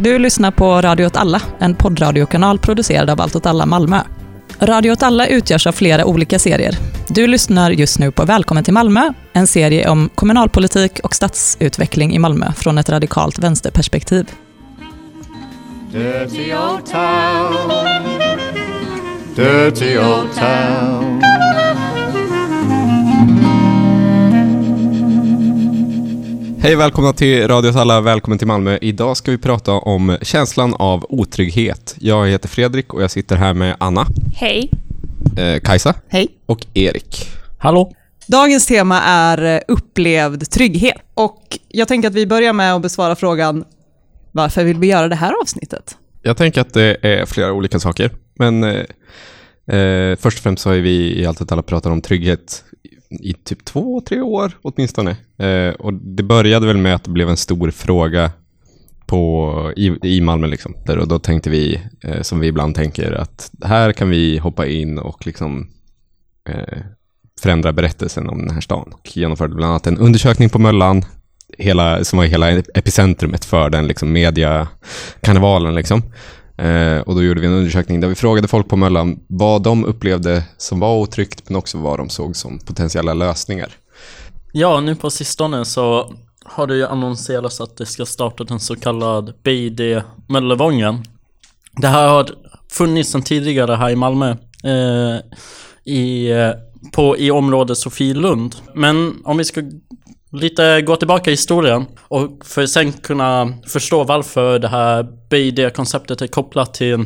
[0.00, 4.00] Du lyssnar på Radio åt alla, en poddradiokanal producerad av Allt åt alla Malmö.
[4.60, 6.74] Radio åt alla utgörs av flera olika serier.
[7.08, 12.18] Du lyssnar just nu på Välkommen till Malmö, en serie om kommunalpolitik och stadsutveckling i
[12.18, 14.30] Malmö från ett radikalt vänsterperspektiv.
[15.92, 17.70] Dirty old town.
[19.36, 21.35] Dirty old town.
[26.58, 28.78] Hej välkomna till Radio alla, välkommen till Malmö.
[28.80, 31.94] Idag ska vi prata om känslan av otrygghet.
[31.98, 34.70] Jag heter Fredrik och jag sitter här med Anna, Hej.
[35.38, 36.28] eh, Kajsa Hej.
[36.46, 37.28] och Erik.
[37.58, 37.92] Hallå?
[38.28, 40.96] Dagens tema är eh, upplevd trygghet.
[41.14, 43.64] Och jag tänker att vi börjar med att besvara frågan
[44.32, 45.96] varför vill vi göra det här avsnittet?
[46.22, 50.68] Jag tänker att det är flera olika saker, men eh, eh, först och främst så
[50.68, 52.64] har ju vi i Allt åt alla pratat om trygghet
[53.10, 55.16] i typ två, tre år åtminstone.
[55.38, 58.30] Eh, och det började väl med att det blev en stor fråga
[59.06, 60.46] på, i, i Malmö.
[60.46, 60.74] Liksom.
[60.86, 64.66] Där, och då tänkte vi, eh, som vi ibland tänker, att här kan vi hoppa
[64.66, 65.68] in och liksom
[66.48, 66.78] eh,
[67.40, 68.92] förändra berättelsen om den här stan.
[68.92, 71.04] Och genomförde bland annat en undersökning på Möllan,
[71.58, 75.74] hela, som var hela epicentrumet för den liksom, mediakarnevalen.
[75.74, 76.02] Liksom.
[76.58, 79.84] Eh, och då gjorde vi en undersökning där vi frågade folk på Möllan vad de
[79.84, 83.68] upplevde som var otryggt, men också vad de såg som potentiella lösningar.
[84.52, 88.76] Ja, nu på sistone så har det ju annonserats att det ska starta en så
[88.76, 91.04] kallad BID Möllevången.
[91.72, 92.30] Det här har
[92.72, 94.30] funnits sedan tidigare här i Malmö.
[94.64, 95.20] Eh,
[95.92, 96.32] i,
[96.92, 98.56] på, I området Sofielund.
[98.74, 99.62] Men om vi ska
[100.32, 106.26] lite gå tillbaka i historien och för sen kunna förstå varför det här BID-konceptet är
[106.26, 107.04] kopplat till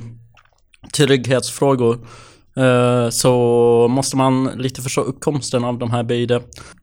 [0.92, 2.06] trygghetsfrågor.
[2.56, 6.32] Eh, så måste man lite förstå uppkomsten av de här BID.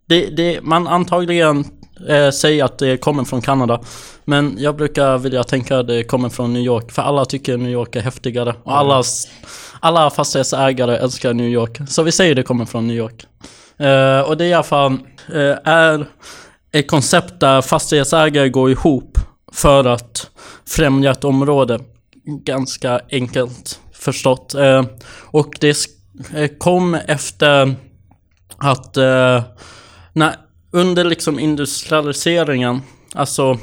[0.08, 1.66] Det, det, man antagligen
[2.10, 3.82] eh, säger att det kommer från Kanada.
[4.26, 6.92] Men jag brukar vilja tänka att det kommer från New York.
[6.92, 8.56] För alla tycker New York är häftigare.
[8.64, 9.04] Och alla,
[9.80, 11.90] alla fastighetsägare älskar New York.
[11.90, 13.26] Så vi säger det kommer från New York.
[13.80, 14.92] Eh, och det är i alla fall
[15.34, 16.06] eh, är
[16.72, 19.18] ett koncept där fastighetsägare går ihop
[19.52, 20.30] för att
[20.68, 21.80] främja ett område.
[22.24, 24.54] Ganska enkelt förstått.
[24.54, 24.86] Eh,
[25.26, 25.78] och det
[26.36, 27.76] eh, kom efter
[28.58, 29.44] att eh,
[30.14, 30.36] när,
[30.72, 32.82] under liksom industrialiseringen,
[33.14, 33.58] alltså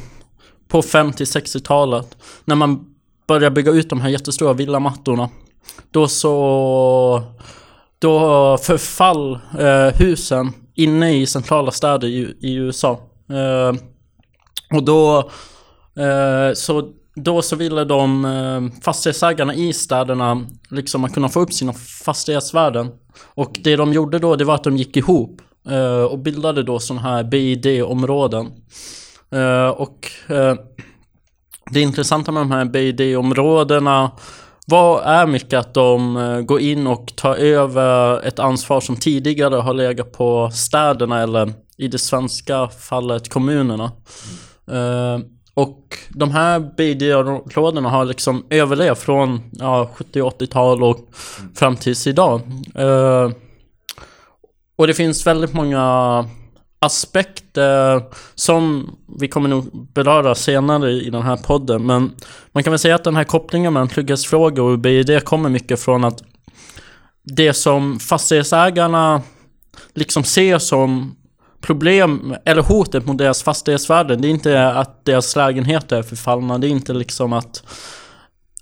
[0.69, 2.85] på 50-60-talet, när man
[3.27, 5.31] började bygga ut de här jättestora villamattorna,
[5.91, 7.23] då så
[8.05, 13.01] då förfall eh, husen inne i centrala städer i, i USA.
[13.31, 13.81] Eh,
[14.77, 15.19] och då
[15.97, 21.73] eh, så då så ville de eh, fastighetsägarna i städerna liksom kunna få upp sina
[22.05, 22.91] fastighetsvärden.
[23.35, 26.79] Och det de gjorde då, det var att de gick ihop eh, och bildade då
[26.79, 28.47] sådana här BID-områden.
[29.31, 30.55] Eh, och eh,
[31.71, 34.11] det intressanta med de här BID-områdena
[34.65, 39.55] vad är mycket att de eh, går in och tar över ett ansvar som tidigare
[39.55, 43.93] har legat på städerna eller i det svenska fallet kommunerna.
[44.71, 45.19] Eh,
[45.55, 50.99] och de här BD-områdena har liksom överlevt från ja, 70-80-tal och
[51.55, 52.41] fram tills idag.
[52.79, 53.31] Uh,
[54.77, 56.25] och det finns väldigt många
[56.85, 58.03] aspekter
[58.35, 61.87] som vi kommer nog beröra senare i den här podden.
[61.87, 62.13] Men
[62.53, 66.05] man kan väl säga att den här kopplingen mellan trygghetsfrågor och BID kommer mycket från
[66.05, 66.23] att
[67.25, 69.23] det som fastighetsägarna
[69.95, 71.17] liksom ser som
[71.61, 76.67] problem eller hotet mot deras fastighetsvärden det är inte att deras lägenheter är förfallna, det
[76.67, 77.63] är inte liksom att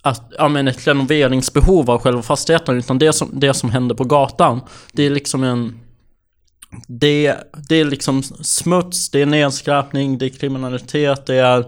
[0.05, 4.05] att, ja men ett renoveringsbehov av själva fastigheten utan det som, det som händer på
[4.05, 4.61] gatan
[4.93, 5.81] Det är liksom en
[6.87, 7.37] det,
[7.69, 11.65] det är liksom smuts, det är nedskräpning, det är kriminalitet, det är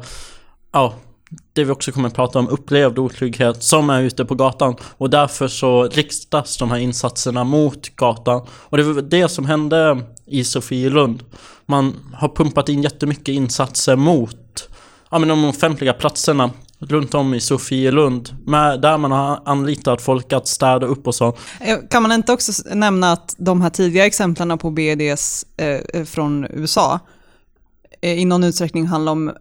[0.73, 0.95] Ja
[1.53, 4.77] Det vi också kommer att prata om, upplevd otrygghet som är ute på gatan.
[4.97, 8.47] Och därför så riktas de här insatserna mot gatan.
[8.51, 11.23] Och det var det som hände i Sofielund.
[11.67, 14.69] Man har pumpat in jättemycket insatser mot
[15.11, 20.33] Ja men de offentliga platserna runt om i Sofielund med, Där man har anlitat folk
[20.33, 24.07] att städa upp och så eh, Kan man inte också nämna att de här tidiga
[24.07, 27.01] exemplen på BDS eh, eh, från USA
[28.03, 29.33] eh, i någon utsträckning handlar om,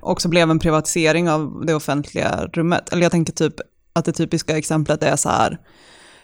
[0.00, 2.92] också blev en privatisering av det offentliga rummet.
[2.92, 3.54] Eller jag tänker typ
[3.92, 5.58] att det typiska exemplet är så här,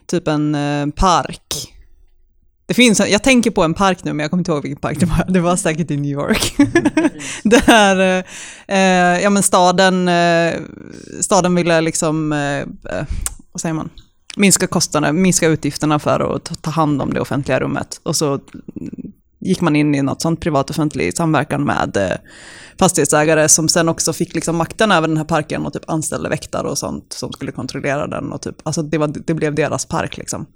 [0.07, 1.75] typ en eh, park.
[2.69, 5.01] Det finns, jag tänker på en park nu, men jag kommer inte ihåg vilken park
[5.01, 5.25] det var.
[5.29, 6.57] Det var säkert i New York.
[7.45, 8.25] Där,
[8.69, 10.55] eh, ja men staden, eh,
[11.21, 13.07] staden ville liksom, eh, eh,
[13.53, 13.91] vad säger man?
[14.37, 18.01] minska kostnaderna, minska utgifterna för att ta- hand om det offentliga rummet.
[18.03, 18.41] Och så
[19.41, 22.17] gick man in i något sånt privat-offentlig samverkan med eh,
[22.79, 26.69] fastighetsägare som sen också fick liksom makten över den här parken och typ anställde väktare
[26.69, 28.33] och sånt som skulle kontrollera den.
[28.33, 30.47] Och typ, alltså det, var, det blev deras park liksom.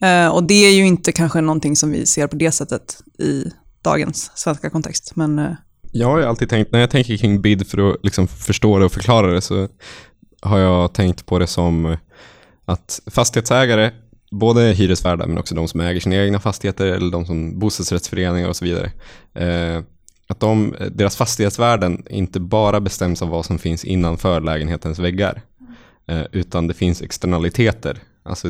[0.00, 3.44] Eh, och det är ju inte kanske någonting som vi ser på det sättet i
[3.82, 5.16] dagens svenska kontext.
[5.16, 5.52] Men eh,
[5.92, 8.84] Jag har ju alltid tänkt, när jag tänker kring bid för att liksom förstå det
[8.84, 9.68] och förklara det så
[10.40, 11.96] har jag tänkt på det som
[12.64, 13.90] att fastighetsägare,
[14.30, 18.56] både hyresvärdar men också de som äger sina egna fastigheter eller de som bostadsrättsföreningar och
[18.56, 18.92] så vidare,
[19.34, 19.82] eh,
[20.28, 25.42] att de, deras fastighetsvärden inte bara bestäms av vad som finns innanför lägenhetens väggar,
[26.08, 27.98] eh, utan det finns externaliteter.
[28.22, 28.48] Alltså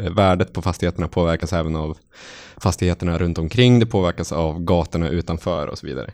[0.00, 1.98] Eh, värdet på fastigheterna påverkas även av
[2.56, 6.10] fastigheterna runt omkring, det påverkas av gatorna utanför och så vidare.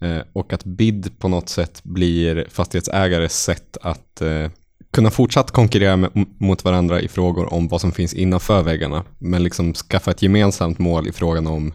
[0.00, 4.50] Eh, och att BID på något sätt blir fastighetsägares sätt att eh,
[4.92, 9.42] kunna fortsatt konkurrera med, mot varandra i frågor om vad som finns innanför väggarna, men
[9.42, 11.72] liksom skaffa ett gemensamt mål i frågan om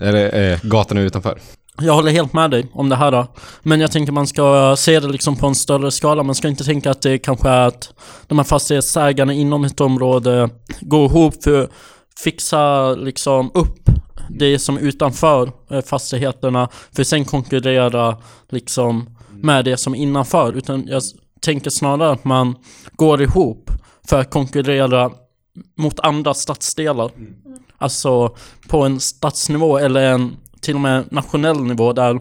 [0.00, 1.38] eller, eh, gatorna utanför.
[1.80, 3.26] Jag håller helt med dig om det här då.
[3.62, 6.22] Men jag tänker man ska se det liksom på en större skala.
[6.22, 7.92] Man ska inte tänka att det kanske är att
[8.26, 11.70] de här fastighetsägarna inom ett område går ihop för att
[12.16, 13.88] fixa liksom upp
[14.28, 18.16] det som utanför eh, fastigheterna för att sen konkurrera
[18.50, 20.52] liksom med det som är innanför.
[20.52, 21.02] Utan jag
[21.40, 22.54] tänker snarare att man
[22.92, 23.70] går ihop
[24.08, 25.10] för att konkurrera
[25.78, 27.10] mot andra stadsdelar.
[27.78, 28.36] Alltså
[28.68, 32.20] på en stadsnivå eller en till och med nationell nivå där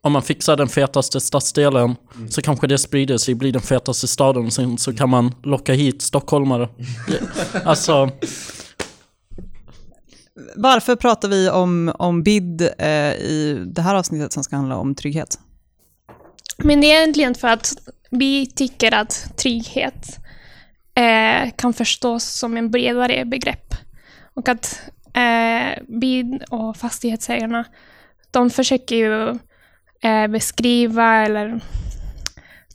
[0.00, 1.96] om man fixar den fetaste stadsdelen
[2.28, 5.72] så kanske det sprider sig, blir den fetaste staden och sen så kan man locka
[5.72, 6.68] hit stockholmare.
[7.64, 8.10] Alltså,
[10.56, 14.94] varför pratar vi om, om BID eh, i det här avsnittet som ska handla om
[14.94, 15.38] trygghet?
[16.58, 17.74] Men det är egentligen för att
[18.10, 20.18] vi tycker att trygghet
[20.94, 23.74] eh, kan förstås som en bredare begrepp.
[24.34, 24.80] Och att
[25.14, 27.64] eh, vi och fastighetsägarna,
[28.30, 29.38] de försöker ju
[30.02, 31.60] eh, beskriva eller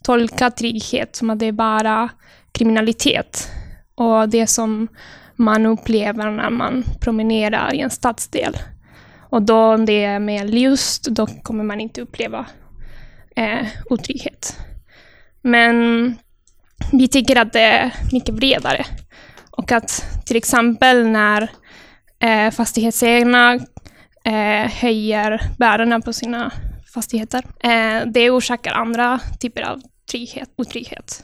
[0.03, 2.09] tolka trygghet som att det är bara
[2.51, 3.51] kriminalitet.
[3.95, 4.87] Och det som
[5.35, 8.57] man upplever när man promenerar i en stadsdel.
[9.29, 12.45] Och då om det är mer ljust, då kommer man inte uppleva
[13.35, 14.59] eh, otrygghet.
[15.41, 16.15] Men
[16.91, 18.85] vi tycker att det är mycket bredare.
[19.51, 21.49] Och att till exempel när
[22.19, 23.53] eh, fastighetsägarna
[24.23, 26.51] eh, höjer värdena på sina
[26.93, 29.81] fastigheter, eh, det orsakar andra typer av
[30.11, 31.23] trygghet, otrygghet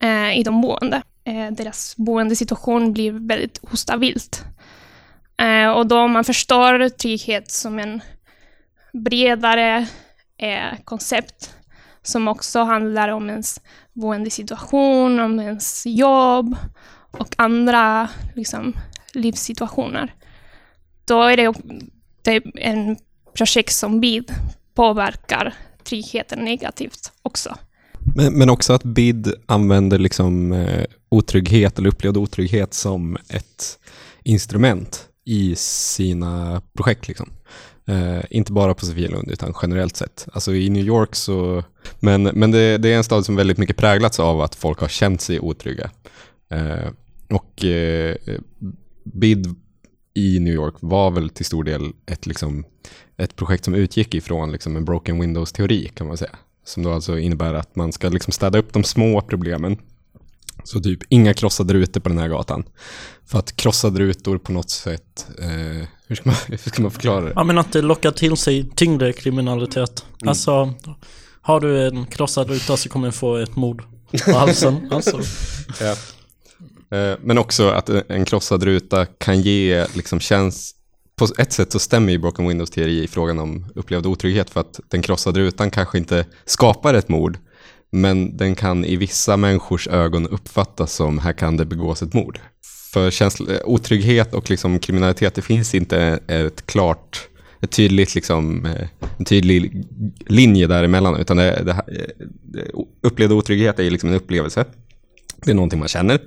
[0.00, 1.02] eh, i de boende.
[1.24, 4.44] Eh, deras boendesituation blir väldigt ostabilt.
[5.36, 8.00] Eh, och då man förstår trygghet som en
[8.92, 9.86] bredare
[10.38, 11.54] eh, koncept
[12.02, 13.60] som också handlar om ens
[13.92, 16.56] boendesituation, om ens jobb
[17.10, 18.76] och andra liksom,
[19.14, 20.14] livssituationer.
[21.04, 21.54] Då är det,
[22.22, 22.96] det är en
[23.36, 24.32] projekt som BID
[24.74, 27.56] påverkar tryggheten negativt också.
[28.16, 33.78] Men, men också att BID använder liksom eh, otrygghet eller upplevd otrygghet som ett
[34.22, 37.08] instrument i sina projekt.
[37.08, 37.30] Liksom.
[37.86, 40.26] Eh, inte bara på Sofielund utan generellt sett.
[40.32, 41.64] Alltså i New York så,
[42.00, 44.88] men, men det, det är en stad som väldigt mycket präglats av att folk har
[44.88, 45.90] känt sig otrygga.
[46.50, 46.88] Eh,
[47.30, 48.16] och eh,
[49.04, 49.54] BID
[50.14, 52.64] i New York var väl till stor del ett, liksom,
[53.16, 56.36] ett projekt som utgick ifrån liksom, en broken windows-teori kan man säga.
[56.64, 59.76] Som då alltså innebär att man ska liksom städa upp de små problemen.
[60.64, 62.64] Så typ inga krossade rutor på den här gatan.
[63.26, 67.20] För att krossade rutor på något sätt, eh, hur, ska man, hur ska man förklara
[67.20, 67.32] det?
[67.36, 70.04] ja men att det lockar till sig tyngre kriminalitet.
[70.26, 70.74] Alltså,
[71.40, 73.82] har du en krossad ruta så kommer du få ett mord
[74.24, 74.88] på halsen.
[74.92, 75.20] Alltså.
[75.80, 75.94] Ja.
[76.94, 80.74] Eh, men också att en krossad ruta kan ge liksom känns
[81.16, 84.60] på ett sätt så stämmer ju Broken Windows teori i frågan om upplevd otrygghet för
[84.60, 87.38] att den krossade rutan kanske inte skapar ett mord
[87.94, 92.40] men den kan i vissa människors ögon uppfattas som här kan det begås ett mord.
[92.92, 97.28] För känsla, eh, otrygghet och liksom kriminalitet, det finns inte ett klart,
[97.60, 99.84] ett tydligt liksom, eh, en tydlig
[100.26, 102.70] linje däremellan utan det, det,
[103.00, 104.64] upplevd otrygghet är liksom en upplevelse.
[105.44, 106.20] Det är någonting man känner.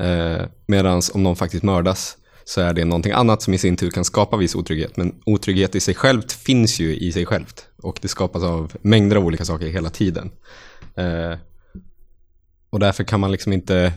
[0.00, 3.90] Eh, Medan om någon faktiskt mördas så är det någonting annat som i sin tur
[3.90, 4.96] kan skapa viss otrygghet.
[4.96, 7.66] Men otrygghet i sig självt finns ju i sig självt.
[7.82, 10.30] Och det skapas av mängder av olika saker hela tiden.
[10.96, 11.38] Eh,
[12.70, 13.92] och därför kan man liksom inte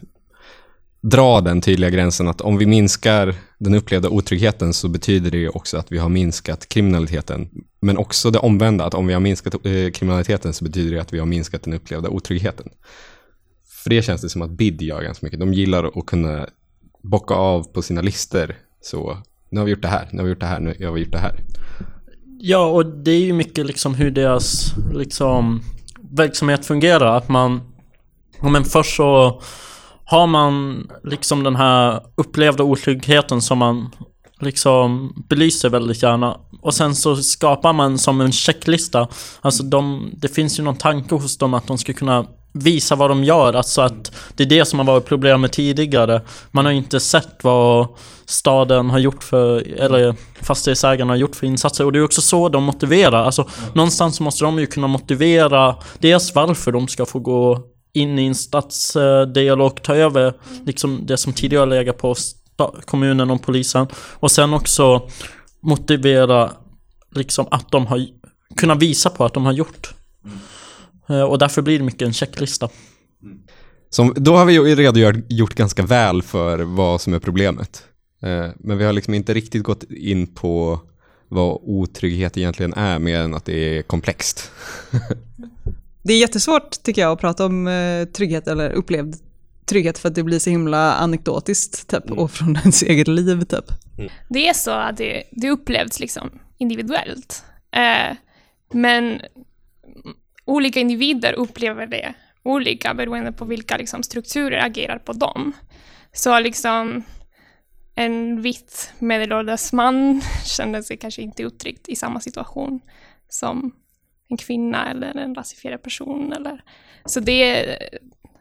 [1.02, 5.78] dra den tydliga gränsen att om vi minskar den upplevda otryggheten så betyder det också
[5.78, 7.50] att vi har minskat kriminaliteten.
[7.82, 11.14] Men också det omvända, att om vi har minskat eh, kriminaliteten så betyder det att
[11.14, 12.70] vi har minskat den upplevda otryggheten.
[13.84, 15.40] För det känns det som att BID gör ganska mycket.
[15.40, 16.48] De gillar att kunna
[17.02, 19.18] bocka av på sina listor så
[19.50, 21.02] nu har vi gjort det här, nu har vi gjort det här, nu har vi
[21.02, 21.40] gjort det här.
[22.40, 25.62] Ja, och det är ju mycket liksom hur deras liksom
[26.12, 27.18] verksamhet fungerar.
[27.18, 27.62] Att man,
[28.42, 29.42] ja, men först så
[30.06, 33.90] har man liksom den här upplevda otryggheten som man
[34.40, 36.40] liksom belyser väldigt gärna.
[36.62, 39.08] Och sen så skapar man som en checklista.
[39.42, 43.10] Alltså de, det finns ju någon tanke hos dem att de ska kunna visa vad
[43.10, 43.54] de gör.
[43.54, 46.22] Alltså att det är det som har varit problemet tidigare.
[46.52, 47.88] Man har inte sett vad
[48.26, 51.86] staden har gjort för, eller fastighetsägarna har gjort för insatser.
[51.86, 53.24] Och det är också så de motiverar.
[53.24, 57.60] Alltså någonstans måste de ju kunna motivera dels varför de ska få gå
[57.94, 60.34] in i en stadsdel och ta över
[60.66, 62.16] liksom det som tidigare legat på
[62.86, 63.88] kommunen och polisen.
[63.96, 65.10] Och sen också
[65.62, 66.52] motivera
[67.16, 68.06] liksom att de har
[68.58, 69.94] kunnat visa på att de har gjort.
[71.10, 72.70] Eh, Och därför blir det mycket en checklista.
[73.90, 77.84] Som, då har vi ju redogjort ganska väl för vad som är problemet.
[78.24, 80.80] Eh, men vi har liksom inte riktigt gått in på
[81.28, 84.52] vad otrygghet egentligen är, mer än att det är komplext.
[86.06, 89.16] Det är jättesvårt tycker jag att prata om eh, trygghet eller upplevd
[89.66, 93.66] trygghet för att det blir så himla anekdotiskt typ, och från ens eget liv typ.
[94.30, 97.44] Det är så att det, det upplevs liksom individuellt.
[97.76, 98.18] Eh,
[98.74, 99.22] men
[100.46, 105.54] olika individer upplever det olika beroende på vilka liksom, strukturer agerar på dem.
[106.12, 107.04] Så liksom
[107.96, 112.80] en vit medelålders man kände sig kanske inte uttryckt i samma situation
[113.30, 113.76] som
[114.30, 116.34] en kvinna eller en rasifierad person.
[116.34, 116.64] Eller.
[117.06, 117.78] Så det,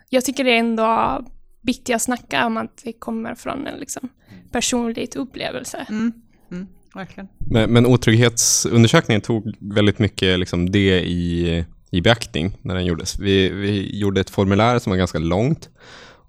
[0.08, 1.20] jag tycker det är ändå
[1.62, 4.08] viktigt att snacka om att det kommer från en liksom,
[4.52, 5.86] personlig upplevelse.
[5.88, 6.12] Mm.
[6.50, 7.28] Mm, verkligen.
[7.50, 13.18] Men, men otrygghetsundersökningen tog väldigt mycket liksom det i, i beaktning när den gjordes.
[13.18, 15.68] Vi, vi gjorde ett formulär som var ganska långt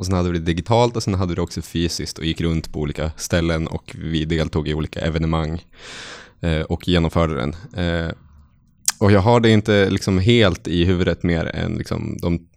[0.04, 2.42] och sen hade vi det digitalt och sen hade vi det också fysiskt och gick
[2.42, 5.66] runt på olika ställen och vi deltog i olika evenemang
[6.42, 7.56] eh, och genomförde den.
[7.86, 8.12] Eh,
[9.00, 12.48] och jag har det inte liksom helt i huvudet mer än liksom de,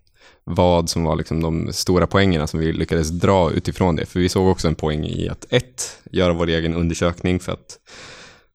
[0.45, 4.07] vad som var liksom de stora poängerna som vi lyckades dra utifrån det.
[4.07, 7.79] För vi såg också en poäng i att ett, göra vår egen undersökning för att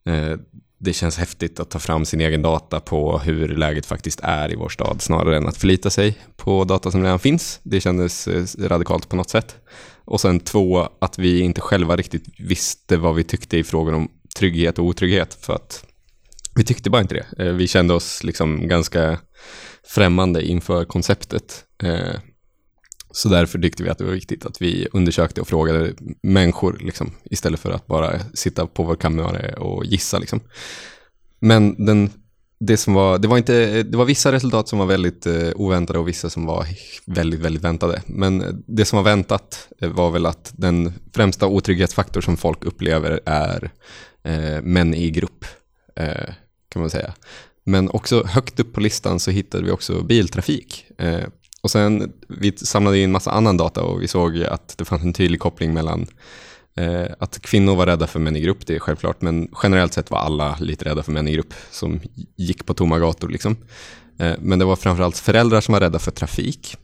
[0.05, 0.37] eh,
[0.83, 4.55] det känns häftigt att ta fram sin egen data på hur läget faktiskt är i
[4.55, 7.59] vår stad snarare än att förlita sig på data som redan finns.
[7.63, 9.55] Det kändes eh, radikalt på något sätt.
[10.05, 14.11] Och sen två, att vi inte själva riktigt visste vad vi tyckte i frågan om
[14.37, 15.85] trygghet och otrygghet för att
[16.55, 17.45] vi tyckte bara inte det.
[17.45, 19.19] Eh, vi kände oss liksom ganska
[19.83, 21.63] främmande inför konceptet.
[21.83, 22.15] Eh,
[23.11, 27.11] så därför tyckte vi att det var viktigt att vi undersökte och frågade människor liksom,
[27.23, 30.19] istället för att bara sitta på vår kammare och gissa.
[30.19, 30.39] Liksom.
[31.39, 32.09] Men den,
[32.59, 35.99] det, som var, det, var inte, det var vissa resultat som var väldigt eh, oväntade
[35.99, 36.65] och vissa som var
[37.05, 38.01] väldigt, väldigt väntade.
[38.05, 43.19] Men det som var väntat eh, var väl att den främsta otrygghetsfaktor som folk upplever
[43.25, 43.71] är
[44.23, 45.45] eh, män i grupp,
[45.95, 46.33] eh,
[46.69, 47.13] kan man säga.
[47.63, 50.85] Men också högt upp på listan så hittade vi också biltrafik.
[50.97, 51.23] Eh,
[51.61, 55.13] och sen, vi samlade in massa annan data och vi såg att det fanns en
[55.13, 56.07] tydlig koppling mellan
[56.77, 60.11] eh, att kvinnor var rädda för män i grupp, det är självklart, men generellt sett
[60.11, 61.99] var alla lite rädda för män i grupp som
[62.35, 63.29] gick på tomma gator.
[63.29, 63.57] Liksom.
[64.19, 66.77] Eh, men det var framförallt föräldrar som var rädda för trafik.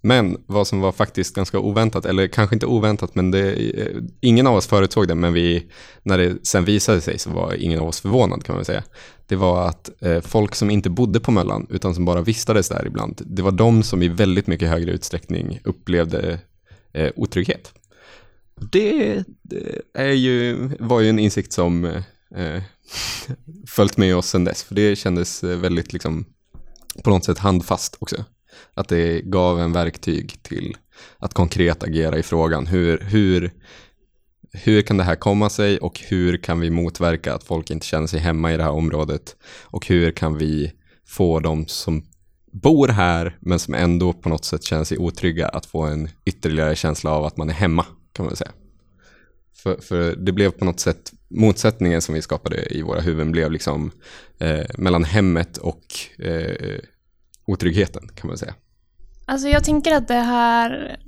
[0.00, 4.46] Men vad som var faktiskt ganska oväntat, eller kanske inte oväntat, men det, eh, ingen
[4.46, 5.66] av oss förutsåg det, men vi,
[6.02, 8.84] när det sen visade sig så var ingen av oss förvånad kan man väl säga.
[9.26, 12.86] Det var att eh, folk som inte bodde på Möllan, utan som bara vistades där
[12.86, 16.38] ibland, det var de som i väldigt mycket högre utsträckning upplevde
[16.92, 17.72] eh, otrygghet.
[18.72, 22.02] Det, det är ju, var ju en insikt som eh,
[22.34, 22.62] eh
[23.66, 26.24] följt med oss sedan dess, för det kändes eh, väldigt liksom,
[27.04, 28.24] på något sätt handfast också.
[28.74, 30.76] Att det gav en verktyg till
[31.18, 32.66] att konkret agera i frågan.
[32.66, 33.52] Hur, hur,
[34.52, 38.06] hur kan det här komma sig och hur kan vi motverka att folk inte känner
[38.06, 39.36] sig hemma i det här området?
[39.64, 40.72] Och hur kan vi
[41.06, 42.02] få de som
[42.52, 46.76] bor här men som ändå på något sätt känner sig otrygga att få en ytterligare
[46.76, 48.52] känsla av att man är hemma, kan man säga.
[49.62, 53.52] För, för det blev på något sätt motsättningen som vi skapade i våra huvuden blev
[53.52, 53.90] liksom
[54.38, 55.82] eh, mellan hemmet och
[56.18, 56.78] eh,
[57.48, 58.54] otryggheten kan man säga.
[59.24, 60.98] Alltså jag tänker att det här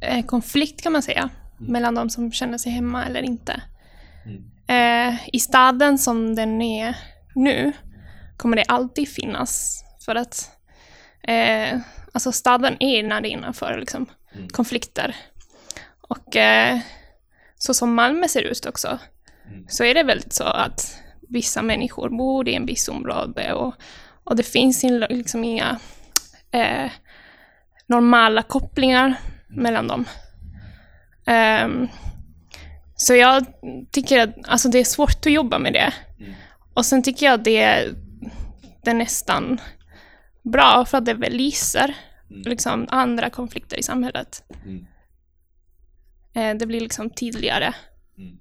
[0.00, 3.62] är konflikt kan man säga, mellan de som känner sig hemma eller inte.
[4.66, 6.96] Eh, I staden som den är
[7.34, 7.72] nu
[8.36, 10.50] kommer det alltid finnas, för att
[11.22, 11.78] eh,
[12.12, 14.06] alltså staden är en arena för liksom,
[14.52, 15.16] konflikter.
[16.00, 16.78] Och eh,
[17.58, 18.98] så som Malmö ser ut också,
[19.68, 20.98] så är det väldigt så att
[21.28, 23.74] vissa människor bor i en viss område och,
[24.24, 25.78] och det finns in- liksom inga
[26.50, 26.90] eh,
[27.86, 29.14] normala kopplingar
[29.48, 30.04] mellan dem.
[31.26, 31.88] Ehm,
[32.96, 33.44] Så jag
[33.90, 35.92] tycker att alltså det är svårt att jobba med det.
[36.74, 37.94] Och sen tycker jag att det är,
[38.84, 39.60] det är nästan
[40.42, 41.94] bra för att det belyser
[42.28, 44.44] liksom, andra konflikter i samhället.
[46.34, 47.74] Eh, Det blir liksom tydligare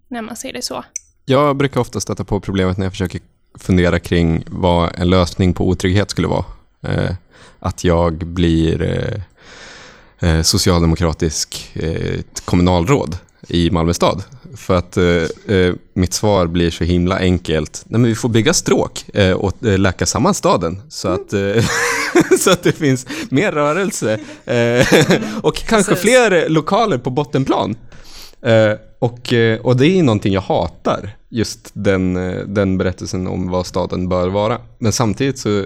[0.08, 0.84] när man ser det så.
[1.26, 3.22] Jag brukar ofta stöta på problemet när jag försöker
[3.60, 6.46] fundera kring vad en lösning på otrygghet skulle vara.
[6.88, 7.12] Eh,
[7.60, 13.18] att jag blir eh, eh, socialdemokratisk eh, kommunalråd
[13.48, 14.24] i Malmö stad.
[14.56, 17.84] För att eh, eh, mitt svar blir så himla enkelt.
[17.86, 21.64] Nej, men vi får bygga stråk eh, och eh, läka samman staden så att, eh,
[22.40, 24.20] så att det finns mer rörelse
[25.42, 26.02] och kanske Precis.
[26.02, 27.76] fler lokaler på bottenplan.
[28.42, 33.50] Eh, och, eh, och det är någonting jag hatar, just den, eh, den berättelsen om
[33.50, 34.58] vad staden bör vara.
[34.80, 35.66] Men samtidigt så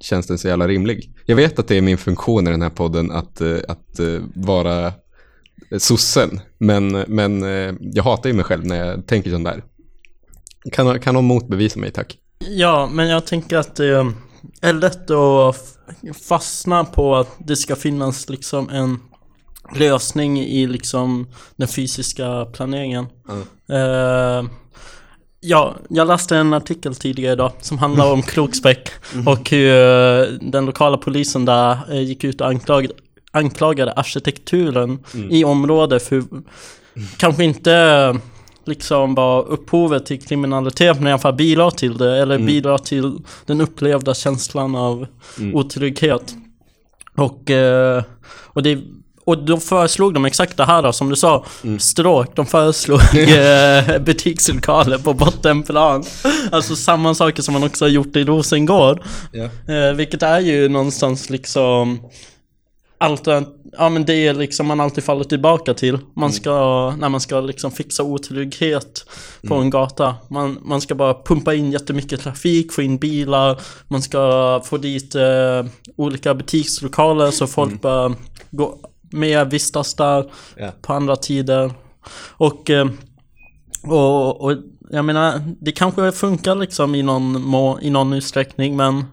[0.00, 1.10] känns den så jävla rimlig.
[1.26, 4.00] Jag vet att det är min funktion i den här podden att, eh, att
[4.34, 4.92] vara
[5.78, 7.42] sossen, men, men
[7.80, 9.62] jag hatar ju mig själv när jag tänker sånt där.
[10.72, 12.18] Kan, kan någon motbevisa mig, tack?
[12.38, 14.14] Ja, men jag tänker att det
[14.60, 15.78] är lätt att
[16.28, 19.00] fastna på att det ska finnas liksom en
[19.74, 23.06] lösning i liksom den fysiska planeringen.
[23.68, 24.48] Eh,
[25.40, 28.90] ja, jag läste en artikel tidigare idag som handlar om Kroksbäck
[29.26, 32.94] och hur eh, den lokala polisen där eh, gick ut och anklagade,
[33.32, 34.98] anklagade arkitekturen
[35.30, 36.22] i området för
[37.16, 38.16] kanske inte
[38.64, 43.18] liksom var upphovet till kriminalitet men i alla fall bidrar till det eller bidrar till
[43.46, 45.06] den upplevda känslan av
[45.54, 46.34] otrygghet.
[47.16, 47.50] Och,
[48.44, 48.78] och, det,
[49.26, 51.44] och då föreslog de exakt det här då, som du sa,
[51.78, 52.36] stråk.
[52.36, 56.04] De föreslog eh, butikslokaler på bottenplan.
[56.52, 59.00] Alltså samma saker som man också har gjort i Rosengård.
[59.68, 62.00] Eh, vilket är ju någonstans liksom
[62.98, 63.26] allt,
[63.72, 65.98] ja men det är liksom man alltid faller tillbaka till.
[66.16, 66.50] Man ska,
[66.98, 69.06] när man ska liksom fixa otrygghet
[69.48, 70.14] på en gata.
[70.28, 75.14] Man, man ska bara pumpa in jättemycket trafik, få in bilar, man ska få dit
[75.14, 75.66] eh,
[75.96, 78.14] olika butikslokaler så folk bara
[78.50, 78.78] gå,
[79.12, 80.72] mer vistas där Ja.
[80.82, 81.72] på andra tider.
[82.30, 82.88] Och, eh,
[83.82, 84.52] och, och
[84.90, 89.04] jag menar, det kanske funkar liksom i någon, må, i någon utsträckning men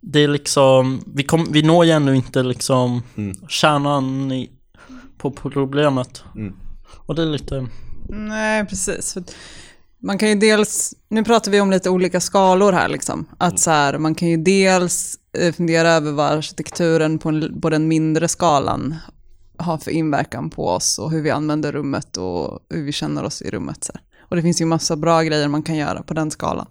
[0.00, 3.02] det är liksom, vi, kom, vi når ju ännu inte liksom
[3.48, 4.50] kärnan i,
[5.18, 6.24] på problemet.
[7.06, 7.66] Och det är lite,
[8.08, 9.16] Nej, precis.
[10.02, 13.26] Man kan ju dels, nu pratar vi om lite olika skalor här, liksom.
[13.38, 17.70] Att så här, man kan ju dels eh, fundera över vad arkitekturen på, en, på
[17.70, 18.94] den mindre skalan
[19.56, 23.42] har för inverkan på oss och hur vi använder rummet och hur vi känner oss
[23.42, 23.84] i rummet.
[23.84, 24.02] Så här.
[24.28, 26.66] Och det finns ju massa bra grejer man kan göra på den skalan.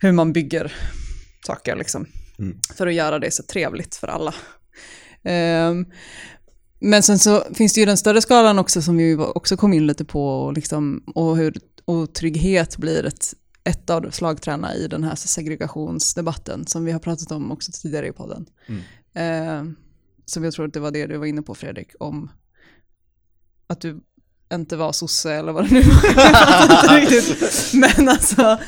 [0.00, 0.72] Hur man bygger
[1.46, 2.06] saker liksom.
[2.76, 4.34] För att göra det så trevligt för alla.
[5.22, 5.86] Ehm,
[6.80, 9.86] men sen så finns det ju den större skalan också som vi också kom in
[9.86, 13.34] lite på och, liksom, och hur otrygghet blir ett,
[13.64, 18.12] ett av slagträna i den här segregationsdebatten som vi har pratat om också tidigare i
[18.12, 18.46] podden.
[19.14, 19.64] Eh,
[20.30, 22.30] så jag tror att det var det du var inne på Fredrik, om
[23.66, 24.00] att du
[24.54, 25.96] inte var sosse eller vad det nu var.
[27.96, 28.58] Men alltså,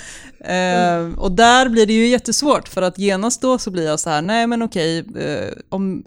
[0.45, 4.11] eh, och där blir det ju jättesvårt för att genast då så blir jag så
[4.11, 6.05] här, nej men okej, eh, om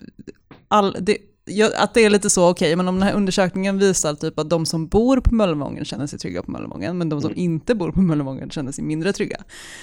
[0.67, 1.17] all, det,
[1.75, 4.65] att det är lite så, okej, men om den här undersökningen visar typ att de
[4.65, 7.99] som bor på Möllevången känner sig trygga på Möllevången, men de som inte bor på
[7.99, 9.37] Möllevången känner sig mindre trygga.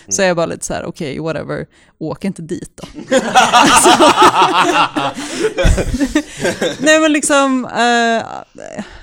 [0.08, 1.66] Så är jag bara lite så här, okej, whatever,
[1.98, 2.86] åk inte dit då.
[6.78, 8.22] Nej men liksom, eh,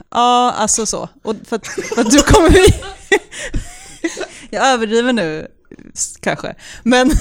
[0.10, 1.10] ja alltså så.
[1.24, 2.52] Och för, att, för att du kommer
[4.50, 5.48] jag överdriver nu
[6.20, 6.56] kanske.
[6.84, 7.12] Men,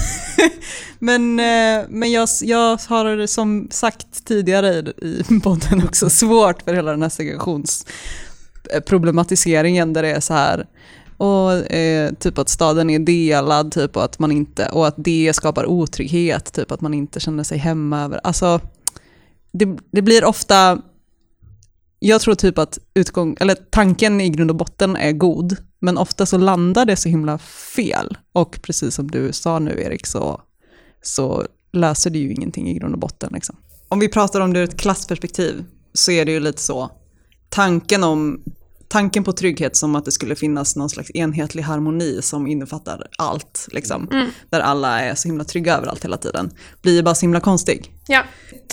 [0.99, 6.73] men, eh, men jag, jag har som sagt tidigare i, i podden också svårt för
[6.73, 10.67] hela den här segregationsproblematiseringen där det är så här
[11.17, 15.31] och eh, typ att staden är delad typ och att man inte och att det
[15.35, 18.61] skapar otrygghet typ att man inte känner sig hemma över alltså
[19.51, 20.81] det, det blir ofta
[21.99, 26.25] jag tror typ att utgång, eller tanken i grund och botten är god, men ofta
[26.25, 28.17] så landar det så himla fel.
[28.31, 30.41] Och precis som du sa nu Erik, så,
[31.01, 33.29] så löser det ju ingenting i grund och botten.
[33.33, 33.55] Liksom.
[33.87, 36.91] Om vi pratar om det ur ett klassperspektiv så är det ju lite så,
[37.49, 38.43] tanken, om,
[38.89, 43.67] tanken på trygghet som att det skulle finnas någon slags enhetlig harmoni som innefattar allt,
[43.71, 47.91] liksom, där alla är så himla trygga överallt hela tiden, blir bara så himla konstig.
[48.07, 48.23] Ja,